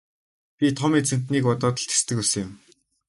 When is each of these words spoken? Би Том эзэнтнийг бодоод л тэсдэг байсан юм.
Би 0.57 0.67
Том 0.77 0.91
эзэнтнийг 0.99 1.43
бодоод 1.47 1.77
л 1.81 1.87
тэсдэг 1.89 2.15
байсан 2.19 2.37
юм. 2.43 2.51